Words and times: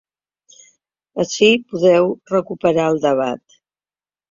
Ací 1.25 1.51
podeu 1.75 2.09
recuperar 2.33 2.89
el 2.95 3.01
debat. 3.07 3.61